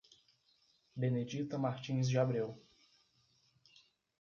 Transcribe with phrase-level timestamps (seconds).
[0.97, 2.59] Benedita Martins de Abreu